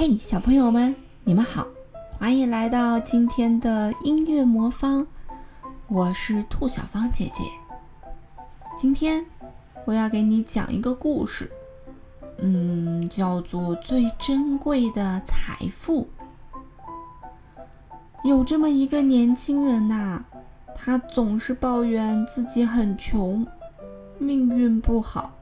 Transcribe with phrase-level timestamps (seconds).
[0.00, 0.94] 嘿，小朋友们，
[1.24, 1.66] 你们好，
[2.12, 5.04] 欢迎来到今天的音乐魔方，
[5.88, 7.42] 我是兔小芳姐姐。
[8.76, 9.26] 今天
[9.84, 11.50] 我要给你讲一个故事，
[12.36, 16.02] 嗯，叫做《最珍贵的财富》。
[18.22, 20.22] 有这么一个年轻人呐，
[20.76, 23.44] 他总是抱怨自己很穷，
[24.16, 25.32] 命运不好。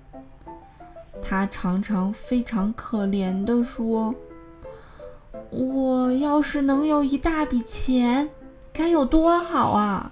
[1.20, 4.14] 他常常非常可怜地说。
[5.50, 8.29] 我要是能有一大笔钱，
[8.72, 10.11] 该有多好啊！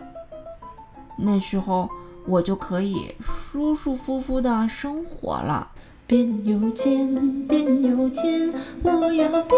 [1.18, 1.88] 那时候
[2.26, 5.68] 我就可以舒舒服服的生活了。
[6.06, 9.48] 变有钱，变有钱，我要变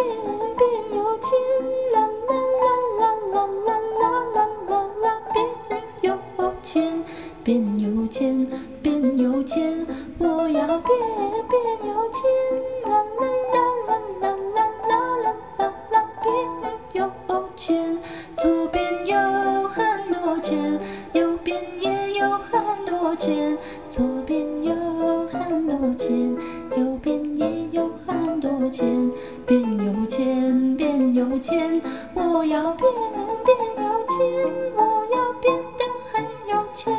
[0.57, 1.31] 变有钱，
[1.93, 5.39] 啦啦啦啦啦啦啦啦啦啦，变
[6.03, 7.05] 有钱，
[7.43, 8.47] 变有钱，
[8.83, 9.86] 变有钱，
[26.77, 28.87] 有变也有很多钱，
[29.47, 31.81] 变有钱变有钱
[32.15, 32.93] 我要变
[33.45, 34.17] 变有钱，
[34.77, 36.95] 我要变得很有钱，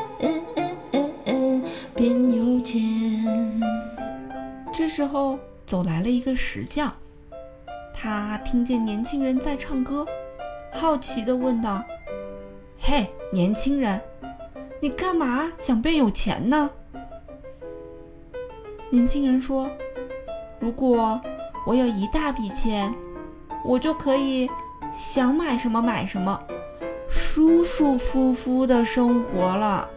[1.94, 3.61] 变有钱。
[4.73, 6.91] 这时候走来了一个石匠，
[7.94, 10.06] 他听见年轻人在唱歌，
[10.72, 11.84] 好奇地问道
[12.80, 14.02] ：“嘿，年轻人，
[14.81, 16.69] 你干嘛想变有钱呢？”
[18.89, 19.69] 年轻人说
[20.59, 21.19] ：“如果
[21.66, 22.94] 我有一大笔钱。”
[23.66, 24.49] 我就可以
[24.94, 26.41] 想买什么买什么，
[27.09, 29.89] 舒舒服服的生活了。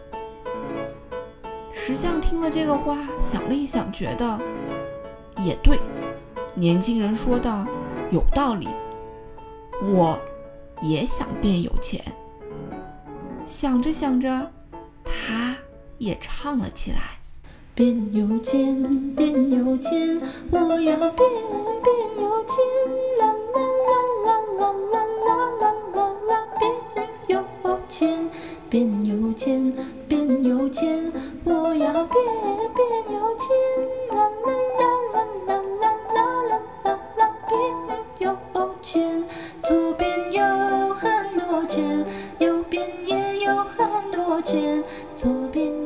[1.71, 4.37] 石匠听了这个话，想了一想，觉得
[5.37, 5.79] 也对，
[6.53, 7.65] 年轻人说的
[8.09, 8.67] 有道理。
[9.83, 10.19] 我
[10.81, 12.03] 也想变有钱。
[13.45, 14.51] 想着想着，
[15.05, 15.55] 他
[15.97, 17.20] 也唱了起来：
[17.73, 20.19] 变有钱，变有钱，
[20.51, 21.29] 我要变
[21.83, 22.55] 变有钱。
[28.69, 29.73] 变有钱，
[30.07, 31.11] 变有钱，
[31.43, 32.23] 我要变
[32.73, 32.79] 变
[33.09, 33.45] 有钱，
[34.15, 34.47] 啦啦
[34.79, 34.81] 啦
[35.13, 35.91] 啦啦啦
[36.55, 37.51] 啦啦啦，变
[38.19, 39.25] 有钱。
[39.63, 40.41] 左边有
[40.93, 42.05] 很多钱，
[42.39, 44.81] 右边也有很多钱，
[45.15, 45.80] 左边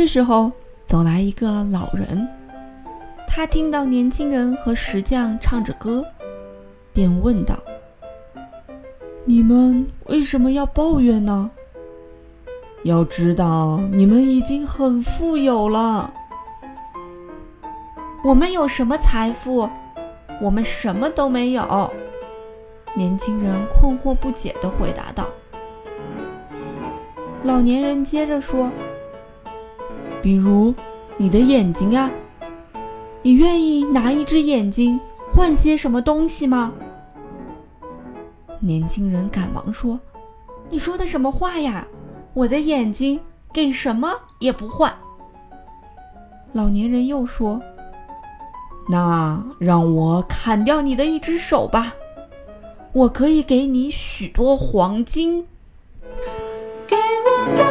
[0.00, 0.50] 这时候
[0.86, 2.26] 走来一个老人，
[3.28, 6.02] 他听到年轻人和石匠唱着歌，
[6.94, 7.54] 便问道
[9.26, 11.50] ：“你们为什么要抱怨呢？
[12.82, 16.10] 要知道，你们已经很富有了。
[18.24, 19.68] 我们有什么财富？
[20.40, 21.92] 我们什么都没有。”
[22.96, 25.26] 年轻人困惑不解地回答道。
[27.42, 28.70] 老年人接着说。
[30.22, 30.74] 比如，
[31.16, 32.10] 你的眼睛啊，
[33.22, 35.00] 你愿意拿一只眼睛
[35.32, 36.72] 换些什么东西吗？
[38.58, 39.98] 年轻人赶忙说
[40.68, 41.86] ：“你说的什么话呀？
[42.34, 43.18] 我的眼睛
[43.52, 44.92] 给什么也不换。”
[46.52, 47.62] 老年人又说
[48.90, 51.94] ：“那让我砍掉你的一只手吧，
[52.92, 55.46] 我可以给你许多黄金。”
[56.86, 57.70] 给我吧。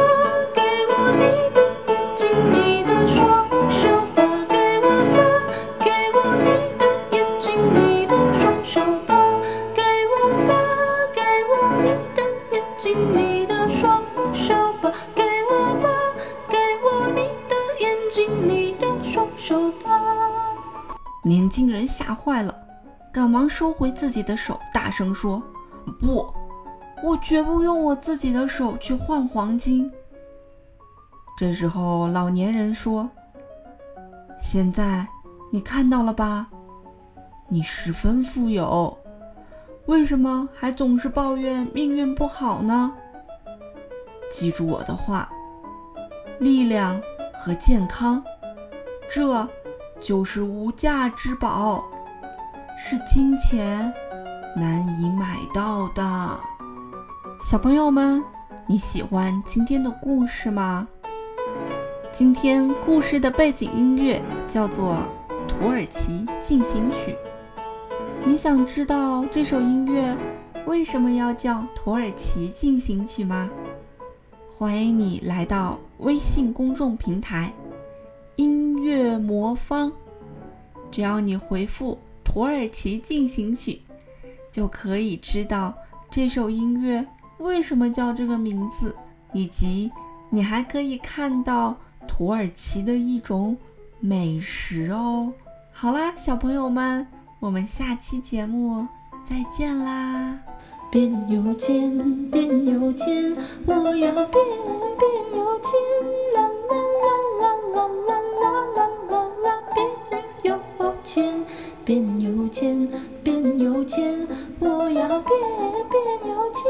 [18.10, 19.90] 紧你的双手吧
[21.24, 22.52] 年轻人吓坏了，
[23.12, 25.40] 赶忙收回自己的手，大声说
[26.00, 26.26] ：“不，
[27.04, 29.90] 我绝不用我自己的手去换黄金。”
[31.38, 33.08] 这时候，老年人说
[34.42, 35.06] ：“现在
[35.52, 36.48] 你看到了吧？
[37.48, 38.96] 你十分富有，
[39.86, 42.92] 为什么还总是抱怨命运不好呢？
[44.30, 45.30] 记住我的话，
[46.38, 47.00] 力量
[47.42, 48.22] 和健康，
[49.08, 49.48] 这……”
[49.98, 51.84] 就是无价之宝，
[52.76, 53.92] 是金钱
[54.56, 56.40] 难以买到的。
[57.42, 58.22] 小朋友们，
[58.66, 60.86] 你喜欢今天的故事吗？
[62.10, 64.96] 今天故事的背景音乐叫做
[65.46, 67.12] 《土耳其进行曲》。
[68.24, 70.16] 你想知道这首音乐
[70.66, 73.50] 为什么要叫《土耳其进行曲》吗？
[74.56, 77.52] 欢迎你来到微信公众平台
[78.36, 79.92] “音乐魔方”，
[80.90, 83.80] 只要你回复“土耳其进行曲”，
[84.50, 85.74] 就可以知道
[86.10, 87.06] 这首音乐
[87.38, 88.94] 为什么叫这个名字，
[89.32, 89.90] 以及
[90.30, 91.76] 你还可以看到
[92.08, 93.56] 土耳其的一种
[94.00, 95.32] 美食哦。
[95.70, 97.06] 好啦，小朋友们，
[97.38, 98.86] 我们下期节目
[99.24, 100.38] 再见啦！
[100.90, 104.32] 变又尖，变又尖，我要变
[104.98, 105.09] 变
[114.00, 114.26] 间，
[114.60, 115.30] 我要变
[115.90, 115.94] 变
[116.24, 116.62] 有钱，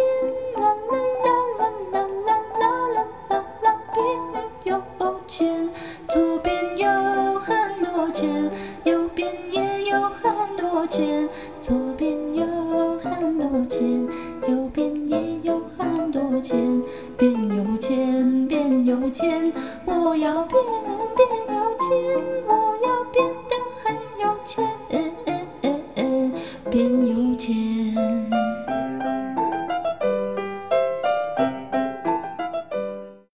[0.57, 0.93] 啦啦
[1.25, 1.29] 啦
[1.61, 1.63] 啦
[1.93, 3.33] 啦啦啦啦啦
[3.63, 3.99] 啦，变
[4.65, 4.83] 有
[5.29, 5.71] 钱，
[6.09, 6.89] 左边有
[7.39, 8.51] 很多钱，
[8.83, 11.29] 右边也有很多钱，